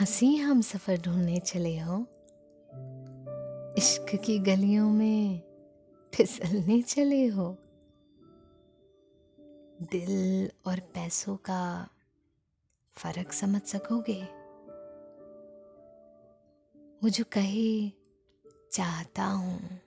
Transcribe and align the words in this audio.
हँसी 0.00 0.36
हम 0.36 0.60
सफ़र 0.60 1.00
ढूँढने 1.00 1.40
चले 1.40 1.78
हो। 1.78 2.06
इश्क 3.78 4.22
की 4.24 4.38
गलियों 4.38 4.90
में 4.90 5.42
फिसलने 6.14 6.82
चले 6.82 7.26
हो। 7.26 7.56
दिल 9.82 10.50
और 10.66 10.80
पैसों 10.80 11.36
का 11.36 11.88
फ़र्क 12.92 13.32
समझ 13.32 13.62
सकोगे? 13.62 14.22
वो 17.02 17.08
जो 17.08 17.24
कहे, 17.32 17.90
चाहता 18.72 19.24
हूँ। 19.24 19.80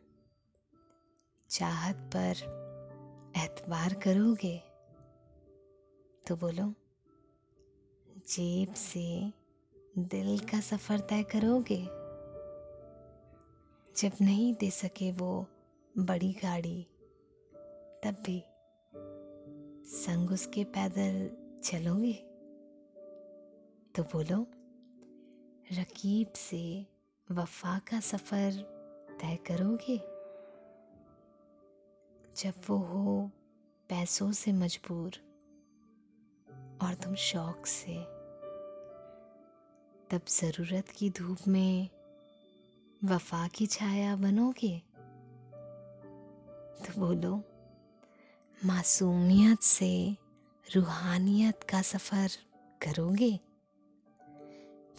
चाहत 1.49 1.95
पर 1.95 2.35
एतबार 3.37 3.93
करोगे? 3.93 4.57
तो 6.27 6.35
बोलो, 6.35 6.73
जेब 8.27 8.73
से 8.73 9.33
दिल 9.99 10.39
का 10.39 10.59
सफ़र 10.59 10.99
तय 10.99 11.23
करोगे? 11.23 11.83
जब 14.01 14.11
नहीं 14.21 14.53
दे 14.53 14.71
सके 14.71 15.11
वो 15.11 15.45
बड़ी 15.97 16.33
गाड़ी, 16.33 16.87
तब 18.03 18.23
भी 18.25 18.43
संग 19.85 20.31
उसके 20.31 20.63
पैदल 20.63 21.31
चलोगे? 21.63 22.13
तो 23.95 24.03
बोलो, 24.03 24.47
रकीब 25.79 26.33
से 26.33 26.85
वफा 27.31 27.79
का 27.79 27.99
सफ़र 27.99 28.51
तय 29.21 29.35
करोगे? 29.35 29.97
जब 32.35 32.53
वो 32.69 32.77
हो 32.77 33.31
पैसों 33.89 34.31
से 34.31 34.51
मजबूर 34.51 35.11
और 36.81 36.93
तुम 36.93 37.15
शौक 37.15 37.65
से 37.65 38.16
तब 40.11 40.21
ज़रूरत 40.27 40.89
की 40.89 41.09
धूप 41.09 41.37
में 41.47 41.89
वफा 43.03 43.47
की 43.47 43.67
छाया 43.67 44.15
बनोगे? 44.15 44.79
तो 46.85 46.99
बोलो, 46.99 47.43
मासूमियत 48.65 49.59
से 49.59 50.17
रूहानियत 50.75 51.63
का 51.63 51.81
सफ़र 51.81 52.29
करोगे? 52.81 53.39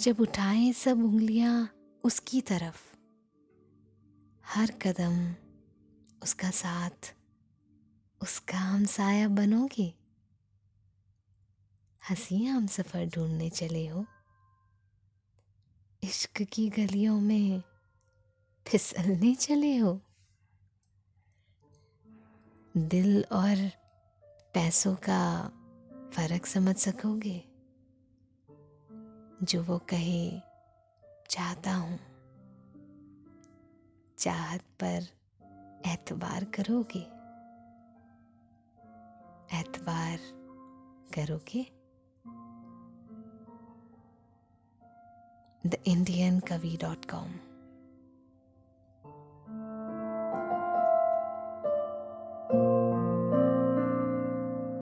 जब 0.01 0.21
उठाए 0.21 0.73
सब 0.73 0.99
उंगलियाँ 0.99 1.71
उसकी 2.05 2.41
तरफ़, 2.41 2.95
हर 4.47 4.71
कदम 4.71 5.35
उसका 6.23 6.51
साथ, 6.51 7.15
उसका 8.23 8.59
हम 8.59 8.85
साया 8.85 9.29
बनोगे? 9.29 9.95
हँसी 12.11 12.45
हम 12.45 12.67
सफ़र 12.67 13.07
ढूँढने 13.07 13.51
चले 13.51 13.87
हो। 13.87 14.07
इश्क 16.03 16.43
की 16.43 16.69
गलियों 16.69 17.21
में 17.21 17.63
फिसलने 18.67 19.35
चले 19.35 19.77
हो। 19.77 20.01
दिल 22.77 23.25
और 23.33 23.71
पैसों 24.55 24.95
का 24.95 25.49
फ़र्क 26.15 26.47
समझ 26.47 26.77
सकोगे, 26.77 27.45
जो 29.43 29.63
वो 29.63 29.79
कहे 29.79 30.41
चाहता 31.31 31.75
हूँ। 31.75 31.99
चाहत 34.19 34.63
पर 34.83 35.07
एतबार 35.87 36.45
करोगे 36.45 37.07
एतबार 39.59 40.19
करोगे? 41.15 41.78
theindiankavi.com. 45.71 47.48